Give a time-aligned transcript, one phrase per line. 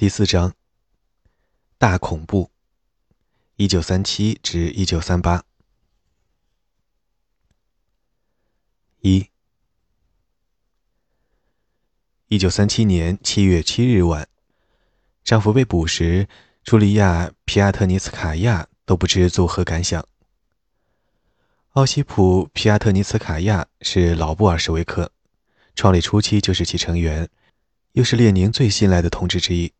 [0.00, 0.54] 第四章，
[1.76, 2.52] 大恐怖。
[3.56, 5.44] 一九三七至一九三八。
[9.00, 9.26] 一，
[12.28, 14.28] 一九三七年七月七日晚，
[15.24, 16.28] 丈夫被捕时，
[16.64, 20.06] 茱莉亚·皮亚特尼茨卡娅都不知作何感想。
[21.70, 25.10] 奥西普·皮亚特尼茨卡娅是老布尔什维克，
[25.74, 27.28] 创立初期就是其成员，
[27.94, 29.72] 又是列宁最信赖的同志之一。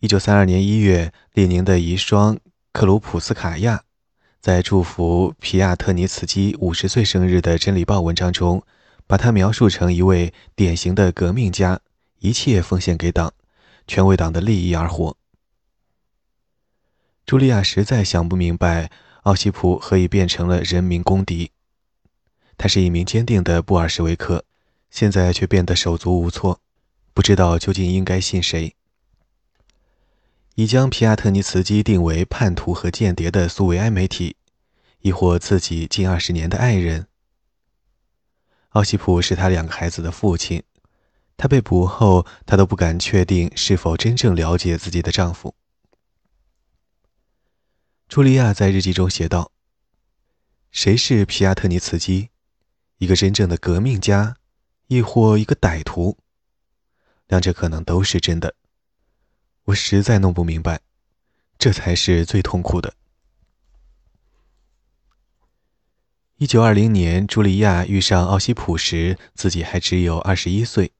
[0.00, 2.38] 一九三二年一月，列宁的遗孀
[2.72, 3.84] 克鲁普斯卡娅
[4.40, 8.62] 在祝福皮亚特尼茨基五十岁生日的《真理报》文章中，
[9.06, 11.80] 把他描述成一位典型的革命家，
[12.20, 13.34] 一切奉献给党，
[13.86, 15.18] 全为党的利益而活。
[17.26, 18.90] 茱莉亚实在想不明白，
[19.24, 21.50] 奥西普何以变成了人民公敌。
[22.56, 24.46] 他是一名坚定的布尔什维克，
[24.88, 26.62] 现在却变得手足无措，
[27.12, 28.74] 不知道究竟应该信谁。
[30.60, 34.36] 已将皮亚特尼茨基定为叛徒和间谍的苏维埃媒体，
[34.98, 37.06] 亦或自己近二十年的爱人。
[38.72, 40.62] 奥西普是他两个孩子的父亲，
[41.38, 45.54] 他被捕后，他都不敢确定是否真正了解自己的丈夫。
[48.10, 49.52] 茱莉亚在日记中写道
[50.70, 52.28] ：“谁是皮亚特尼茨基？
[52.98, 54.36] 一个真正的革命家，
[54.88, 56.18] 亦或一个歹徒？
[57.28, 58.56] 两者可能都是真的。”
[59.64, 60.80] 我实在弄不明白，
[61.58, 62.94] 这才是最痛苦的。
[66.36, 70.92] 一九二零年，茱莉亚遇上奥西普时，自己还只有二十一岁，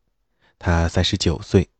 [0.58, 1.70] 他三十九岁。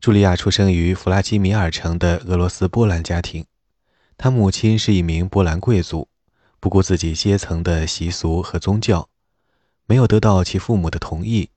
[0.00, 3.46] 茱莉亚出生于弗拉基米尔城的俄罗斯波兰家庭，
[4.16, 6.08] 她母亲是一名波兰贵族，
[6.60, 9.08] 不顾自己阶层的习俗和宗教，
[9.86, 11.50] 没有得到其父母的同意，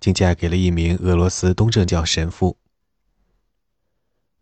[0.00, 2.56] 竟嫁给了一名俄罗斯东正教神父。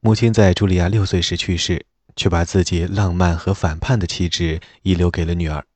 [0.06, 5.66] 母亲在茱莉亚六岁时去世，却把自己浪漫和反叛的气质遗留给了女儿。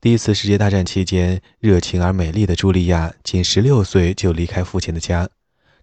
[0.00, 5.28] 第一次世界大战期间，热情而美丽的茱莉亚仅十六岁就离开父亲的家，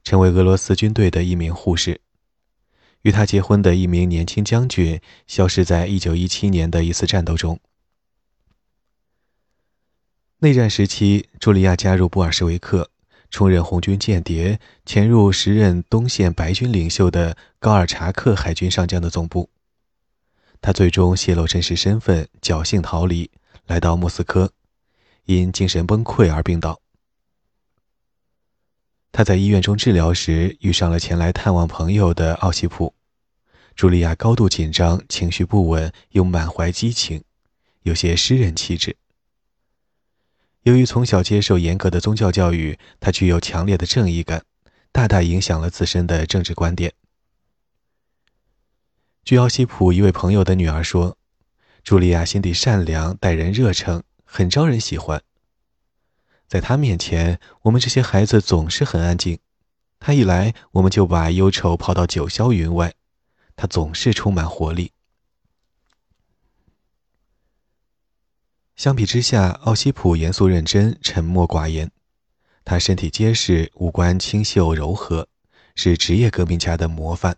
[0.03, 2.01] 成为俄罗斯军队的一名护士。
[3.03, 7.59] 与她结婚的一名年轻将军消失在一九一七年的一次战斗中。
[10.39, 12.89] 内战时期，茱莉亚加入布尔什维克。
[13.33, 19.49] 充任红军间谍，潜入时任东线白军领袖的高尔察克海军上将的总部。
[20.61, 23.31] 他最终泄露真实身份，侥幸逃离，
[23.65, 24.51] 来到莫斯科，
[25.25, 26.79] 因精神崩溃而病倒。
[29.11, 32.93] 他在医院中治疗时，遇上了前来探望朋友的奥西普。
[33.75, 37.23] 茱莉亚高度紧张，情绪不稳，又满怀激情，
[37.81, 38.95] 有些诗人气质。
[40.63, 44.45] 由于从小接受严格的宗教教育，他具有强烈的正义感，
[44.93, 46.93] 大大影响了自身的政治观点。
[49.25, 51.17] 据奥西普一位朋友的女儿说，
[51.83, 55.21] 茱莉亚心地善良，待人热诚，很招人喜欢。
[56.47, 59.39] 在她面前，我们这些孩子总是很安静。
[59.99, 62.93] 她一来，我们就把忧愁抛到九霄云外。
[63.57, 64.93] 她总是充满活力。
[68.75, 71.91] 相比之下，奥西普严肃认真、沉默寡言。
[72.65, 75.27] 他身体结实，五官清秀柔和，
[75.75, 77.37] 是职业革命家的模范。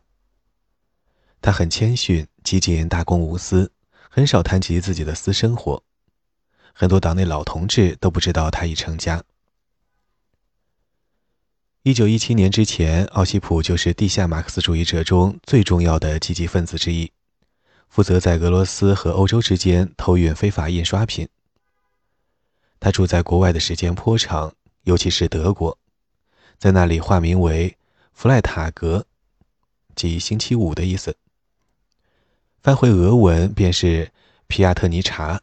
[1.41, 3.72] 他很谦逊、极简、大公无私，
[4.09, 5.84] 很少谈及自己的私生活。
[6.74, 9.24] 很多党内老同志都不知道他已成家。
[11.84, 17.12] 一九一七年之前，奥西普就是地下马克思主义者中最重要的积极分子之一。
[17.95, 21.29] 负责在俄罗斯和欧洲之间偷运非法印刷品。
[22.78, 25.78] 他住在国外的时间颇长，尤其是德国，
[26.57, 27.78] 在那里化名为
[28.11, 29.07] 弗赖塔格，
[29.95, 31.16] 即星期五的意思。
[32.61, 34.12] 翻回俄文便是
[34.47, 35.39] 皮亚特尼查，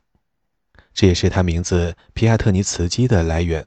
[0.93, 3.67] 这也是他名字皮亚特尼茨基的来源。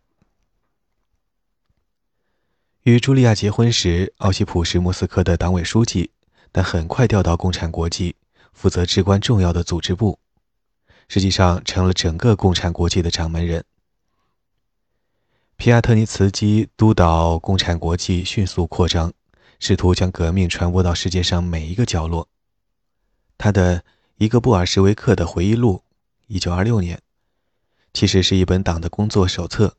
[2.84, 6.12] 与茱莉亚结婚时，奥西普是莫斯科的党委书记，
[6.52, 8.16] 但很快调到共产国际。
[8.56, 10.18] 负责至关重要的组织部，
[11.08, 13.64] 实际上成了整个共产国际的掌门人。
[15.58, 19.14] 皮亚特尼茨基督导共产国际迅速扩张，
[19.60, 22.28] 试图将革命传播到世界上每一个角落。
[23.38, 23.84] 他的
[24.18, 25.84] 一个布尔什维克的回忆录
[26.30, 27.02] ，1926年，
[27.94, 29.76] 其实是一本党的工作手册，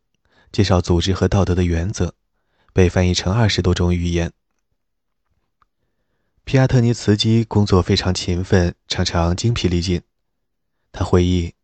[0.52, 2.14] 介绍组织和道德的原则，
[2.72, 4.32] 被翻译成二十多种语言。
[6.46, 10.00] 皮亚特尼茨基工作非常勤奋，常常精疲力尽。
[10.92, 11.54] 他回忆：“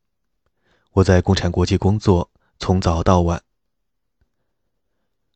[0.95, 3.45] 我在共产国际工作，从早到晚。”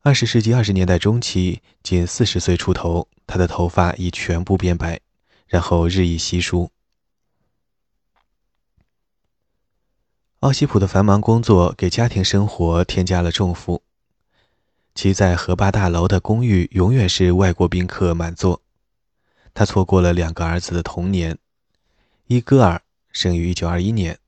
[0.02, 5.00] 二十世纪二十年代中期，仅四十岁出头，他的头发已全部变白，
[5.46, 6.72] 然后日益稀疏。
[10.40, 13.84] 奥西普的繁忙工作给家庭生活添加了重负。
[14.96, 18.60] 其在河坝大楼的公寓永远是外国宾客满座。
[19.56, 21.38] 他错过了两个儿子的童年：
[22.26, 24.18] 伊戈尔生于1921年，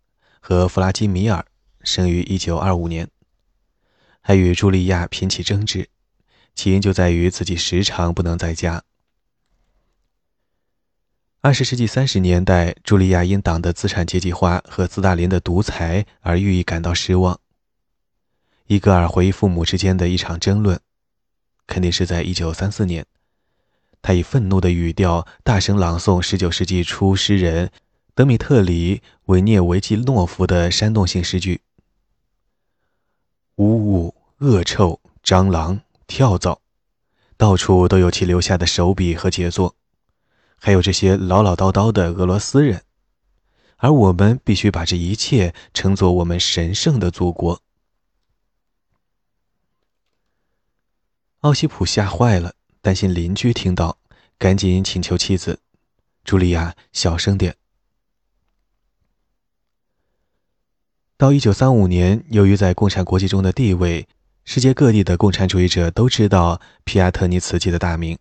[0.41, 1.45] 和弗拉基米尔
[1.83, 3.11] 生于1925年。
[4.23, 5.91] 还与茱莉亚频起争执，
[6.55, 8.83] 起因就在于自己时常不能在家。
[11.43, 17.39] 二十世纪三十年代，茱莉亚因党的资产阶级化和斯大林的独裁而愈愈感到失望。
[18.67, 20.81] 伊戈尔回忆父母之间的一场争论，
[21.67, 23.05] 肯定是在一九三四年。
[24.03, 27.71] 他以愤怒的语调大声朗诵十九世纪初诗人
[28.15, 31.61] 德米特里·维涅维奇诺夫的煽动性诗句
[33.57, 36.61] ：“污物。”恶臭、蟑螂、跳蚤，
[37.37, 39.75] 到处都有其留下的手笔和杰作，
[40.55, 42.85] 还有这些唠唠叨叨的俄罗斯人，
[43.79, 47.61] 而我们必须把这一切称作我们神圣的祖国。
[51.41, 53.99] 奥西普吓坏了，担心邻居听到，
[54.39, 55.61] 赶紧请求妻子
[56.25, 57.57] 茱莉亚小声点。
[61.17, 64.07] 到一九三五年，由于在共产国际中的地位。
[64.45, 68.19] 世界各地的共产主义者都知道皮亚特尼茨基的大名。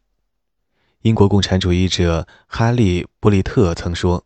[1.03, 4.25] 英国共产主义者哈利·布利特曾说：“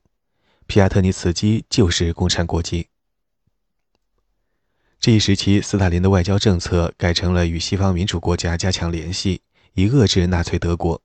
[0.66, 2.88] 皮亚特尼茨基就是共产国际。”
[5.00, 9.42] 这一时期，斯大林的外交政策改成了与西方民主国家加强联系，
[9.74, 11.02] 以遏制纳粹德国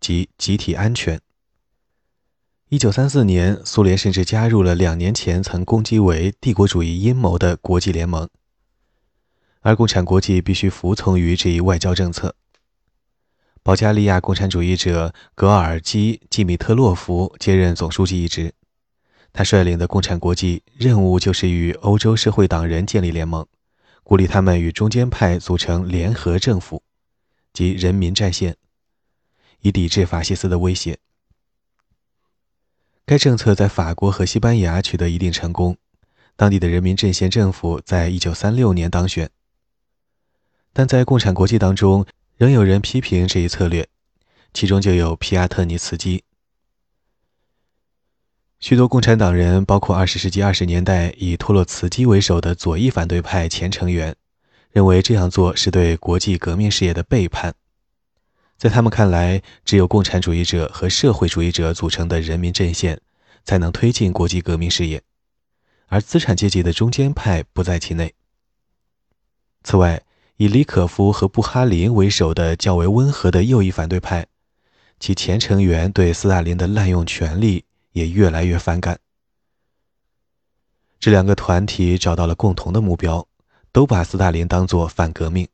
[0.00, 1.20] 及集体安全。
[2.70, 8.28] 1934年，苏联甚至加入了两年前曾攻击为帝国主义阴谋的国际联盟。
[9.60, 12.34] 而共产国际必须服从于这一外交政策。
[13.62, 18.54] 保加利亚共产主义者格尔基·季米特洛夫接任总书记一职，
[19.32, 23.46] 他率领的共产国际任务就是与欧洲社会党人建立联盟，
[24.04, 26.82] 鼓励他们与中间派组成联合政府，
[27.58, 28.56] 及人民战线，
[29.62, 30.98] 以抵制法西斯的威胁。
[33.04, 35.76] 该政策在法国和西班牙取得一定成功，
[36.36, 39.28] 当地的人民阵线政府在一九三六年当选。
[40.72, 42.06] 但在共产国际当中，
[42.36, 43.88] 仍有人批评这一策略，
[44.54, 46.22] 其中就有皮亚特尼茨基。
[48.60, 54.14] 许多共产党人，包括二十世纪二十年代以托洛茨基为首的左翼反对派前成员，
[54.70, 57.54] 认为这样做是对国际革命事业的背叛。
[58.56, 63.00] 在他们看来，只有共产主义者和社会主义者组成的人民阵线，
[63.44, 65.00] 才能推进国际革命事业，
[65.86, 68.14] 而资产阶级的中间派不在其内。
[69.62, 70.02] 此外，
[70.38, 74.26] 以李可夫和布哈林为首的较为温和的右翼反对派，
[74.98, 78.98] 其前成员对斯大林的滥用权力也越来越反感。
[80.98, 83.27] 这两个团体找到了共同的目标，
[83.78, 85.46] 都把斯大林当作反革命。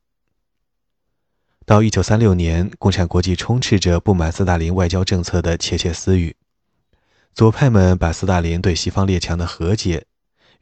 [1.66, 6.34] 到1936年，共产国际充斥着不满斯大林外交政策的窃窃私语，
[7.34, 10.06] 左派们把斯大林对西方列强的和解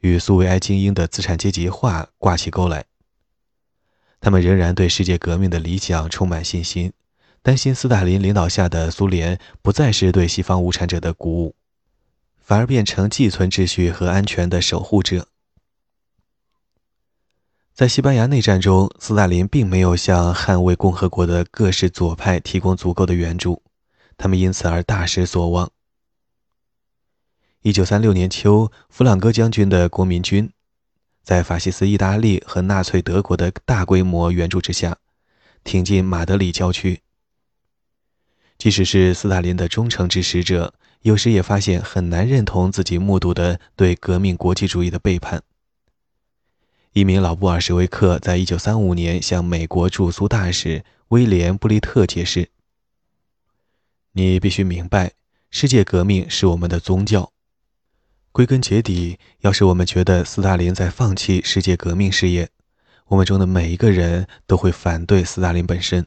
[0.01, 2.83] 与苏维埃精英的资产阶级化挂起钩来。
[4.19, 6.91] 他们仍然对世界革命的理想充满信心，
[7.41, 11.55] 担心斯大林领导下的苏联不再是对西方无产者的鼓舞，
[12.41, 15.29] 反而变成寄存秩序和安全的守护者。
[17.73, 23.63] 在西班牙内战中，斯大林并没有向捍卫共和国的各式左派提供足够的援助，
[24.15, 25.71] 他们因此而大失所望。
[27.63, 30.51] 一九三六年秋，弗朗哥将军的国民军。
[31.23, 34.97] 在法西斯意大利和纳粹德国的大规模援助之下，
[35.63, 37.01] 挺进马德里郊区。
[38.59, 45.41] 即使是斯大林的忠诚支持者，有时也发现很难认同自己目睹的对革命国际主义的背叛。
[46.93, 52.51] 一名老布尔什维克在一九三五年向美国驻苏大使威廉·布利特解释
[54.13, 55.13] ：“你必须明白，
[55.49, 57.33] 世界革命是我们的宗教。”
[58.31, 62.49] 归根结底，要是我们觉得斯大林在放弃世界革命事业，
[63.07, 66.05] 我们中的每一个人都会反对斯大林本身。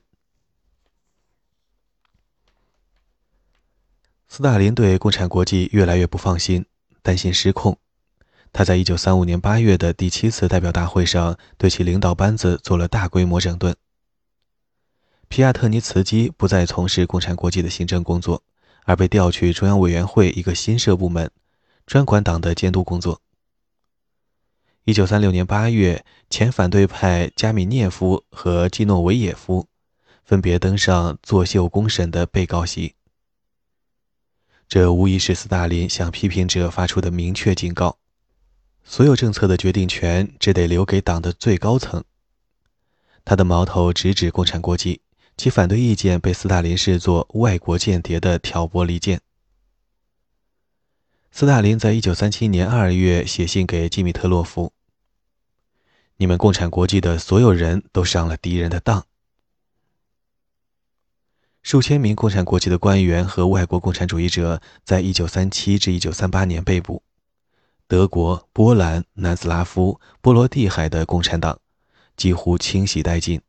[4.29, 6.65] 斯大林对共产国际越来越不放心，
[7.03, 7.77] 担心失控。
[8.57, 13.77] 他在一九三五年八月的第七次代表大会上，对其领导班子做了大规模整顿。
[15.29, 18.43] 皮亚特尼茨基不再从事共产国际的行政工作，
[18.85, 21.31] 而被调去中央委员会一个新设部门。
[21.85, 23.21] 专管党的监督工作。
[24.85, 29.67] 一九三六年八月，前反对派加米涅夫和基诺维也夫
[30.25, 32.95] 分别登上作秀公审的被告席。
[34.67, 37.99] 这无疑是斯大林向批评者发出的明确警告：
[38.89, 42.05] 所有政策的决定权只得留给党的最高层。
[43.25, 45.01] 他的矛头直指共产国际，
[45.37, 49.21] 其反对意见被斯大林视作外国间谍的挑拨离间。
[51.33, 54.73] 斯大林在一九三七年二月写信给基米特洛夫。
[56.19, 59.05] 你们共产国际的所有人都上了敌人的当。
[61.63, 67.03] 数千名共产国际的官员和外国共产主义者在1937至1938年被捕。
[67.89, 71.61] 德国、波兰、南斯拉夫、波罗的海的共产党
[72.17, 73.41] 几乎清洗殆尽。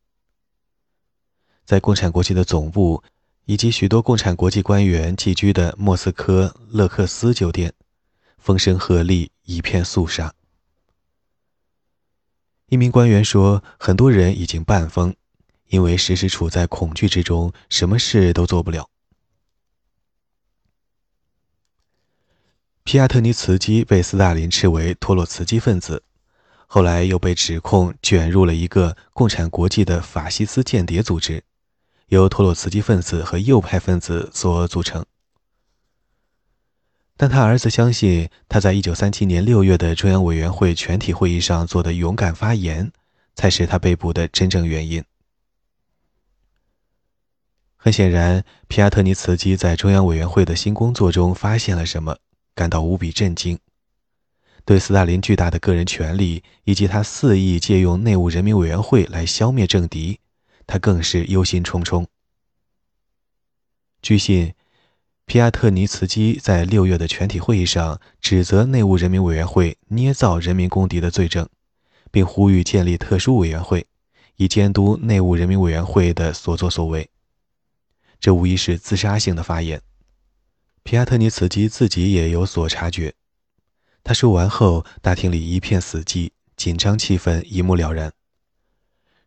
[1.66, 3.04] 在共产国际的总部
[3.46, 7.74] 以及许多共产国际官员寄居的莫斯科勒克斯酒店，
[8.38, 10.34] 风声鹤唳，一片肃杀。
[12.68, 15.16] 一名官员说：“很多人已经半疯，
[15.68, 18.90] 因为时时处在恐惧之中，什么事都做不了。”
[22.88, 26.02] 皮亚特尼茨基被斯大林斥为托洛茨基分子，
[26.68, 31.44] 后来又被指控卷入了一个共产国际的法西斯间谍组织，
[32.08, 35.06] 由托洛茨基分子和右派分子所组成。
[37.18, 42.90] 但他儿子相信，他在一九三七年六月的中央委员会全体会议上做的勇敢发言，
[43.36, 45.04] 才是他被捕的真正原因。
[47.76, 52.18] 很显然，皮亚特尼茨基在中央委员会的新工作中发现了什么，
[52.58, 53.60] 感到无比震惊。
[54.66, 60.20] 对斯大林巨大的个人权力以及他肆意借用内务人民委员会来消灭政敌，
[60.66, 62.08] 他更是忧心忡忡。
[64.02, 64.54] 据信。
[65.30, 71.46] 皮亚特尼茨基在六月的全体会议上指责内务人民委员会捏造人民公敌的罪证，
[72.12, 73.86] 并呼吁建立特殊委员会，
[74.38, 77.10] 以监督内务人民委员会的所作所为。
[78.22, 79.82] 这无疑是自杀性的发言。
[80.88, 83.14] 皮亚特尼茨基自己也有所察觉。
[84.06, 88.14] 他说完后，大厅里一片死寂，紧张气氛一目了然。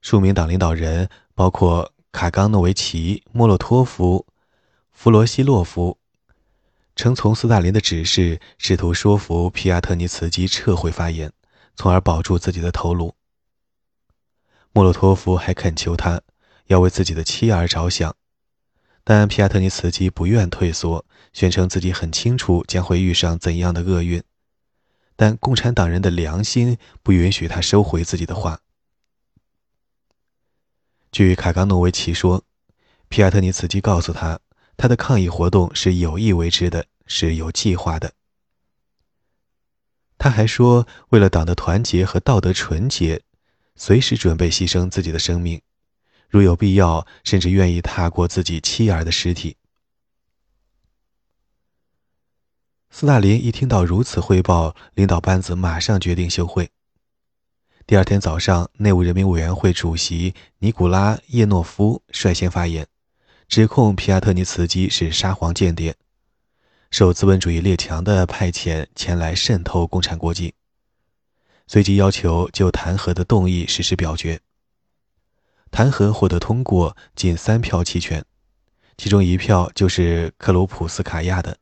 [0.00, 4.26] 数名党领导人，包括卡冈诺维奇、莫洛托夫。
[4.90, 5.98] 弗罗西洛夫
[6.96, 11.30] 曾从斯大林的指示，试图说服皮亚特尼茨基撤回发言，
[11.76, 13.14] 从而保住自己的头颅。
[14.72, 16.22] 莫洛托夫还恳求他
[16.68, 18.16] 要为自己的妻儿着想，
[19.04, 24.22] 但皮亚特尼茨基不愿退缩，宣称自己很清楚将会遇上怎样的厄运，
[25.16, 28.60] 但共产党人的良心不允许他收回自己的话。
[31.10, 32.44] 据卡冈诺维奇说，
[33.08, 34.40] 皮亚特尼茨基告诉他。
[34.76, 38.14] 他的抗议活动是有意为之的，是有计划的。
[40.16, 43.20] 他还说，为了党的团结和道德纯洁，
[43.76, 45.60] 随时准备牺牲自己的生命，
[46.30, 49.56] 如有必要，甚至愿意踏过自己妻儿的尸体。
[52.88, 56.70] 斯大林一听到如此汇报，领导班子马上决定休会。
[57.84, 62.86] 第二天早上，内务人民委员会主席尼古拉叶诺夫率先发言。
[63.48, 65.96] 指控皮亚特尼茨基是沙皇间谍，
[66.92, 70.54] 受资本主义列强的派遣前来渗透共产国际。
[71.66, 74.40] 随即要求就弹劾的动议实施表决。
[75.70, 78.24] 弹劾获得通过，仅三票弃权，
[78.96, 81.58] 其中一票就是克鲁普斯卡娅的。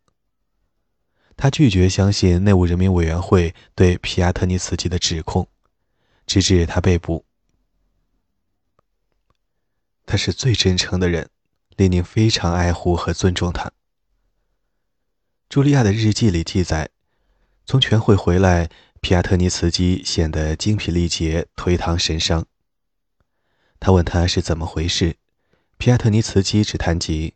[1.37, 5.49] 他拒绝相信内务人民委员会对皮亚特尼茨基的指控，
[6.27, 7.25] 直至他被捕。
[10.05, 11.31] 他是最真诚的人。
[11.77, 13.71] 列宁非常爱护和尊重他。
[15.49, 16.91] 茱莉亚的日记里记载，
[17.65, 18.69] 从全会回来，
[19.01, 22.45] 皮亚特尼茨基显得精疲力竭、颓唐神伤。
[23.81, 25.17] 他问他是怎么回事，
[25.77, 27.35] 皮亚特尼茨基只谈及，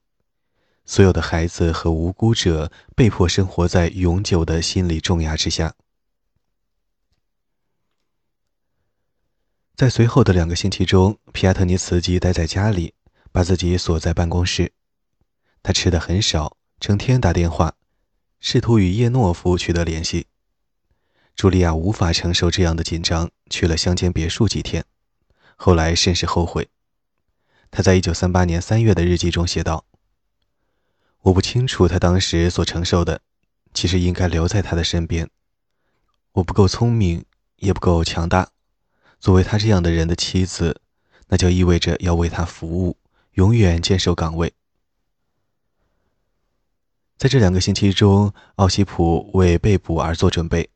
[0.84, 5.75] 所有的孩子和无辜者被迫生活在永久的心理重压之下。
[9.75, 12.94] 在随后的两个星期中，皮亚特尼茨基待在家里。
[13.34, 14.75] 把自己锁在办公室，
[15.62, 17.76] 他吃的很少，成天打电话，
[18.40, 20.26] 试图与叶诺夫取得联系。
[21.34, 24.84] 茱莉亚无法承受这样的紧张，去了乡间别墅几天，
[25.64, 26.69] 后来甚是后悔。
[27.71, 29.85] 他在一九三八年三月的日记中写道
[31.23, 33.21] ：“我不清楚他当时所承受的，
[33.73, 35.31] 其实应该留在他的身边。
[36.33, 37.25] 我不够聪明，
[37.59, 38.49] 也不够强大，
[39.21, 40.81] 作为他这样的人的妻子，
[41.28, 42.97] 那就意味着要为他服务。”
[43.35, 44.52] 永远坚守岗位。
[47.16, 50.69] 在这两个星期中，奥西普为被捕而做准备，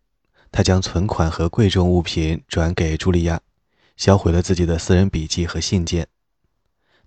[0.52, 3.42] 他将存款和贵重物品转给茱莉亚，
[3.96, 6.08] 销毁了自己的私人笔记和信件。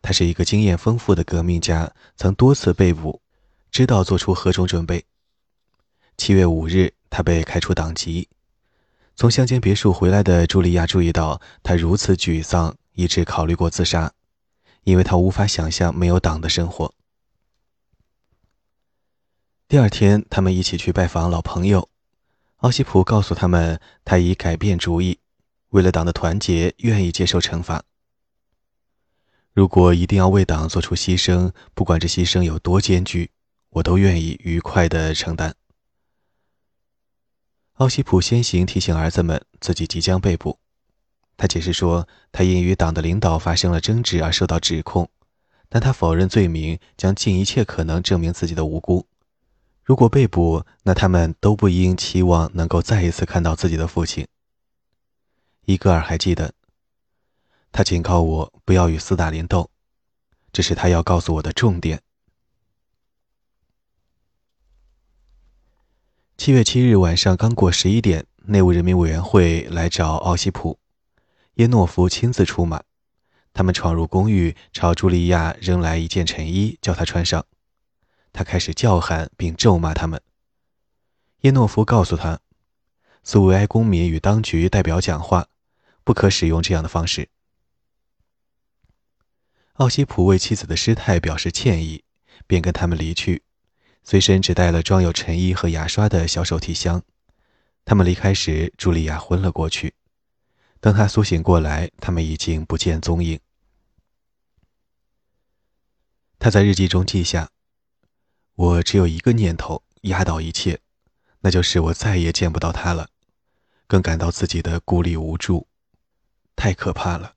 [0.02, 3.22] 他是一个经验丰富的革命家，曾多次被捕，
[3.72, 5.06] 知道做出何种准备。
[6.18, 8.30] 七月五日，他被开除党籍。
[9.16, 14.14] 从乡间别墅回来的茱莉亚注意到他如此沮丧，一直考虑过自杀，
[14.84, 16.94] 因为他无法想象没有党的生活。
[19.68, 21.90] 第二天，他们一起去拜访老朋友。
[22.58, 25.20] 奥西普告诉他们，他已改变主意，
[25.70, 27.84] 为了党的团结，愿意接受惩罚。
[29.54, 33.32] 如果一定要为党做出牺牲，不管这牺牲有多艰巨，
[33.70, 35.56] 我都愿意愉快地承担。
[37.74, 40.60] 奥西普先行提醒儿子们，自己即将被捕。
[41.38, 45.10] 他解释说，他因与党的领导发生了争执而受到指控，
[45.70, 49.08] 但他否认罪名，将尽一切可能证明自己的无辜。
[49.84, 54.28] 如果被捕，那他们都不应期望能够再一次看到自己的父亲。
[55.70, 56.52] 伊戈尔还记得。
[57.72, 59.70] 他警告我不要与斯大林斗，
[60.52, 62.02] 这是他要告诉我的重点。
[66.36, 70.80] 七月七日晚上刚过十一点，内务人民委员会来找奥西普，
[71.58, 72.82] 耶诺夫亲自出马。
[73.54, 77.46] 他们闯入公寓，朝茱莉亚扔来一件衬衣，叫她穿上。
[78.34, 80.20] 他开始叫喊并咒骂他们。
[81.42, 82.40] 耶诺夫告诉他，
[83.24, 85.46] 苏维埃公民与当局代表讲话，
[86.10, 87.30] 不可使用这样的方式。
[89.74, 92.04] 奥西普为妻子的失态表示歉意，
[92.48, 93.44] 便跟他们离去，
[94.04, 97.04] 随身只带了装有衬衣和牙刷的小手提箱。
[97.86, 99.94] 他们离开时，茱莉亚昏了过去。
[100.80, 103.40] 等她苏醒过来，他们已经不见踪影。
[106.40, 107.52] 他在日记中记下
[108.56, 110.80] ：“我只有一个念头，压倒一切，
[111.42, 113.10] 那就是我再也见不到他了，
[113.86, 115.68] 更感到自己的孤立无助，
[116.60, 117.36] 太可怕了。”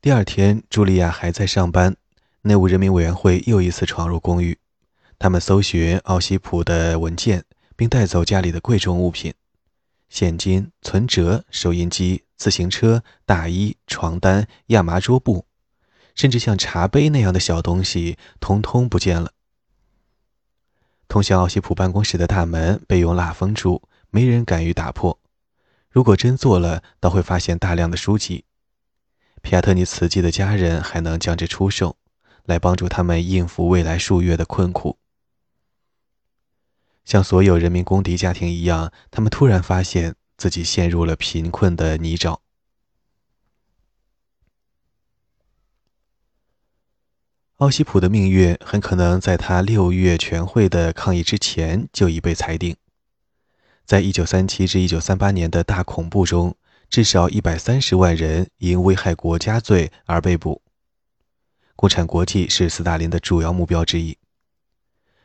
[0.00, 1.94] 第二天，茱莉亚还在上班。
[2.42, 4.58] 内务人民委员会又一次闯入公寓，
[5.18, 7.44] 他们搜寻奥西普的文件，
[7.76, 9.34] 并带走家里的贵重物品：
[10.08, 15.46] 现金、存折、收音机、自行车、大衣、床单、亚麻桌布，
[16.14, 19.32] 甚至像茶杯那样的小东西，通通不见了。
[21.08, 25.18] 通向奥西普办公室的大门被用蜡封住，没人敢于打破。
[25.94, 28.46] 如果真做了，倒会发现大量的书籍。
[29.42, 31.96] 皮亚特尼茨基的家人还能将之出售，
[32.46, 34.98] 来帮助他们应付未来数月的困苦。
[37.04, 42.40] 像所有人民公敌家庭一样，他们突然发现自己陷入了贫困的泥沼。
[47.58, 52.76] 奥西普的命运很可能在他六月全会的抗议之前就已被裁定。
[53.84, 56.56] 在一九三七至一九三八年的大恐怖中。
[56.90, 60.62] 至少一百三十万人因危害国家罪而被捕。
[61.74, 64.16] 共产国际是斯大林的主要目标之一。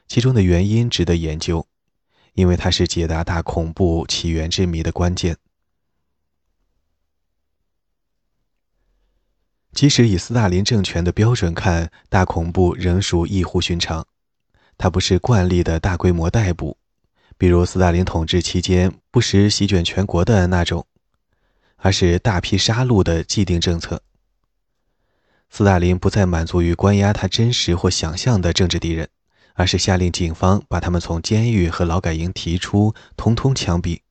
[0.08, 1.68] 其中的原因值得研究，
[2.34, 5.38] 因为它是解答大恐怖起源之谜的关键。
[9.72, 14.08] 即使以斯大林政权的标准看，大恐怖仍属异乎寻常。
[14.76, 16.79] 它不是惯例的大规模逮捕，
[17.40, 20.86] 比如斯大林统治期间不时席卷全国的那种。
[21.82, 24.04] 而是大批杀戮的既定政策。
[25.50, 29.08] 斯大林不再满足于关押他真实或想象的政治敌人，
[29.54, 34.02] 而是下令警方把他们从监狱和劳改营提出，通通枪毙。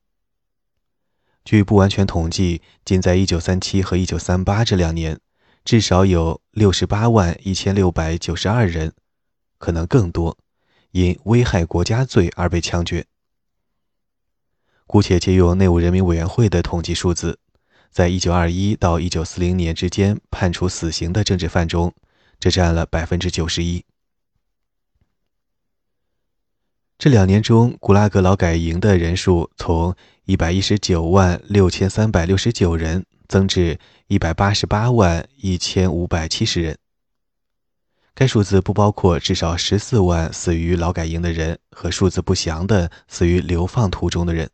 [1.45, 5.19] 据不完全统计，仅在1937和1938这两年，
[5.63, 8.93] 至少有68万1692人，
[9.59, 10.35] 可能更多，
[10.89, 13.05] 因危害国家罪而被枪决。
[14.91, 17.37] 姑且借用内务人民委员会的统计数字。
[17.91, 21.93] 在一九二一到一九四零年之间判处死刑的政治犯中，
[22.39, 23.85] 这占了百分之九十一。
[26.97, 36.75] 这两年中，古拉格劳改营的人数从一百一十九万六千三百六十九人增至一百八十八万一千五百七十人。
[38.15, 44.49] 该数字不包括至少十四万死于劳改营的人和数字不详的死于流放途中的人。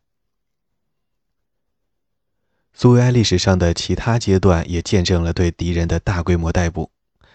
[2.78, 6.90] 苏维埃历史上的其他阶段也见证了对敌人的大规模逮捕，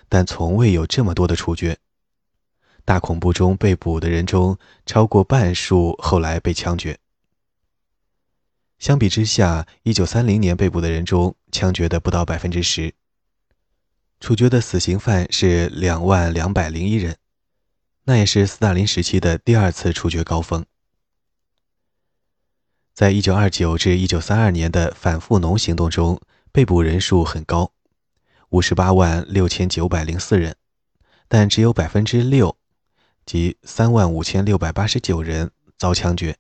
[0.08, 1.80] 但从未有这么多的处决。
[2.86, 6.99] 大恐怖中被捕的人中，超过半数后来被枪决。
[8.77, 12.93] 相比之下，1930年被捕的人中，枪决的不到百分之十。
[14.19, 17.17] 处决的死刑犯是两万两百零一人，
[18.04, 20.63] 那也是斯大林时期的第二次处决高峰。
[23.01, 27.71] 在一九二九至一九三二年的反富农行动中，被捕人数很高，
[28.49, 30.55] 五十八万六千九百零四人，
[31.27, 32.55] 但只有百分之六，
[33.25, 36.37] 即三万五千六百八十九人遭枪决。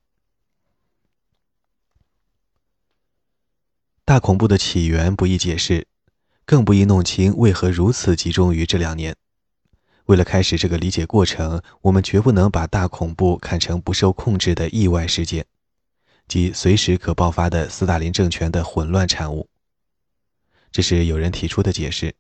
[4.05, 5.87] 大恐怖的起源不易解释，
[6.45, 9.15] 更不易弄清为何如此集中于这两年。
[10.05, 15.47] 为了开始这个理解过程，我们绝不能把大恐怖看成不受控制的意外事件，
[16.31, 19.49] 及随时可爆发的斯大林政权的混乱产物。
[20.71, 22.15] 这是有人提出的解释，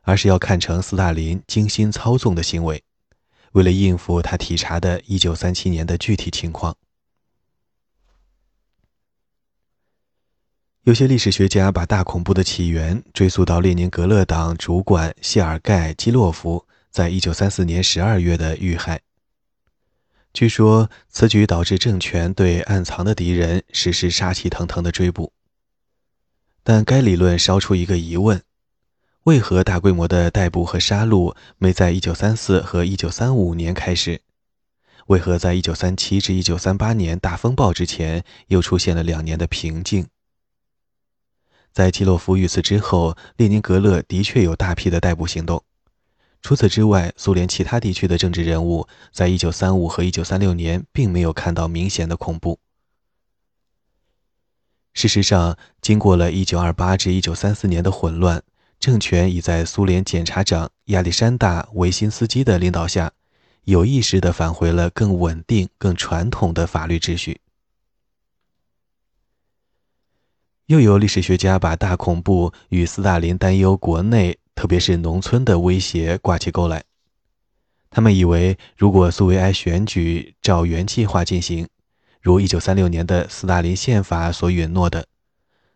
[0.00, 2.82] 而是要看成斯大林精心操纵的行为，
[3.52, 6.76] 为了应付他体察的1937年的具体情况。
[10.82, 19.00] 有些历史学家把大恐怖的起源追溯到列宁格勒党主管谢尔盖·基洛夫在一九三四年十二月的遇害。
[20.34, 25.32] 据说此举导致政权对暗藏的敌人实施杀气腾腾的追捕。
[26.64, 28.42] 但该理论烧出一个疑问：
[29.22, 34.22] 为何大规模的逮捕和杀戮没在一九三四和一九三五年开始？
[35.06, 40.08] 为何在一九三七至一九三八年大风暴之前又出现了两年的平静？
[41.70, 45.62] 在基洛夫遇刺之后，列宁格勒的确有大批的逮捕行动。
[46.44, 52.58] 除此之外，苏联其他地区的政治人物在1935和1936年并没有看到明显的恐怖。
[54.92, 58.42] 事实上，经过了一928至1934年的混乱，
[58.78, 63.12] 政权已在苏联检察长亚历山大·维辛斯基的领导下，
[63.62, 67.40] 有意识地返回了更稳定、更传统的法律秩序。
[70.66, 76.84] 又有历史学家把大恐怖与斯大林担忧国内，特别是农村的威胁挂起钩来。
[77.90, 81.68] 他们以为，如果苏维埃选举照原计划进行，
[82.20, 85.06] 如1936年的斯大林宪法所允诺的，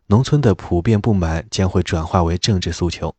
[0.06, 3.14] 农村的普遍不满将会转化为政治诉求。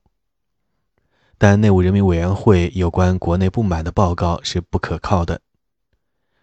[1.38, 5.40] 但内务人民委员会有关国内不满的报告是不可靠的，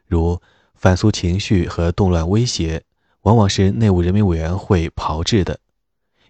[0.07, 0.41] 如
[0.75, 2.83] 反苏情绪和动乱威胁。
[3.23, 5.59] 往往是内务人民委员会炮制的，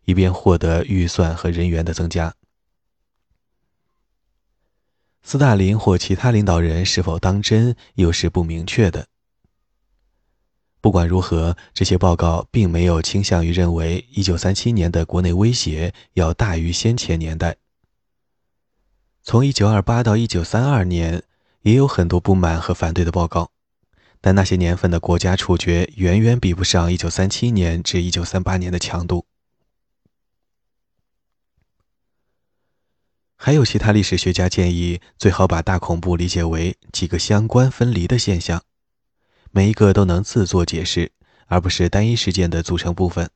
[0.07, 2.35] 以便获得预算和人员的增加。
[5.29, 9.09] 斯大林或其他领导人是否当真，又是不明确的。
[10.81, 17.57] 不管如何，这些报告并没有倾向于认为1937年的国内威胁要大于先前年代。
[19.25, 21.25] 从1928到1932年，
[21.63, 23.51] 也有很多不满和反对的报告。
[24.21, 29.27] 但那些年份的国家处决远远比不上1937年至1938年的强度。
[33.37, 38.63] 还有其他历史学家建议，最好把大恐怖理解为几个相关分离的现象，
[39.51, 41.13] 每一个都能自作解释，
[41.47, 43.31] 而不是单一事件的组成部分。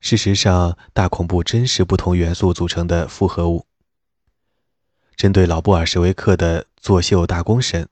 [0.00, 3.66] 事实上，大恐怖真是不同元素组成的复合物。
[5.16, 7.86] 针对老布尔什维克的作秀大公审。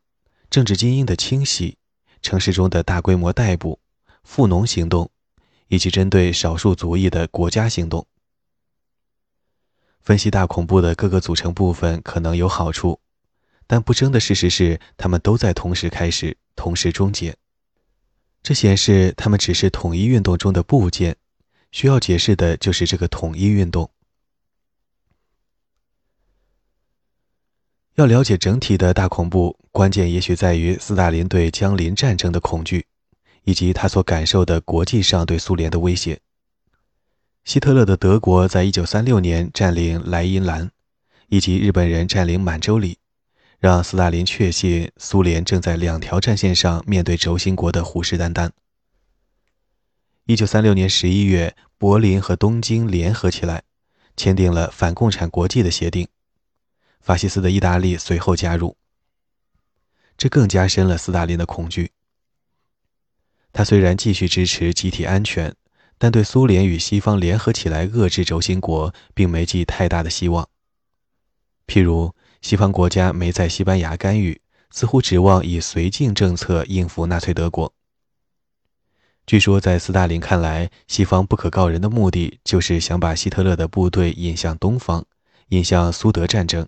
[0.50, 1.76] 政治精英的清洗，
[2.22, 3.78] 城市中的大规模逮捕、
[4.24, 5.10] 富农行动，
[5.66, 8.06] 以及针对少数族裔的国家行动，
[10.08, 12.98] 分析大恐怖的各个组成部分可能有好处，
[13.66, 17.36] 但不争的事实是，他们都在同时开始，同时终结。
[18.42, 21.14] 这显示他们只是统一运动中的部件，
[21.72, 23.90] 需要解释的就是这个统一运动。
[27.96, 32.86] 要了解整体的大恐怖，关键也许在于斯大林对江陵战争的恐惧，
[33.44, 36.18] 以及他所感受的国际上对苏联的威胁。
[37.48, 40.70] 希特勒的德国在一九三六年占领莱茵兰，
[41.28, 42.98] 以及日本人占领满洲里，
[43.58, 48.50] 让斯大林确信苏联正在两条战线上面对轴心国的虎视眈眈。
[50.26, 53.62] 一九三六年十一月，柏林和东京联合起来，
[54.14, 56.06] 签订了反共产国际的协定。
[57.00, 58.76] 法西斯的意大利随后加入，
[60.18, 61.92] 这更加深了斯大林的恐惧。
[63.54, 65.54] 他虽然继续支持集体安全，
[65.98, 70.48] 但对苏联与西方联合起来遏制轴心国，并没寄太大的希望。
[71.66, 77.74] 譬如，西方国家没在西班牙干预，似乎指望以绥靖政策应付纳粹德国。
[79.26, 85.04] 据说，在斯大林看来，西方不可告人的目的就是想把希特勒的部队引向东方，
[85.48, 86.66] 引向苏德战争。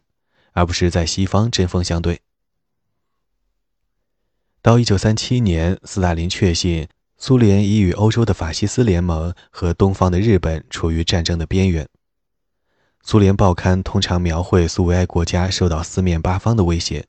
[0.53, 2.23] 而不是在西方针锋相对。
[4.61, 6.88] 到一九三七年，斯大林确信
[7.22, 11.87] 苏联已与欧洲的法西斯联盟和东方的日本处于战争的边缘。
[13.02, 17.06] 苏联报刊通常描绘苏维埃国家受到四面八方的威胁，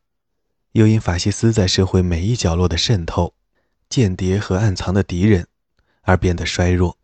[0.73, 3.33] 又因法西斯在社会每一角落的渗透，
[3.87, 5.47] 间谍和暗藏的敌人，
[6.01, 6.97] 而变得衰弱。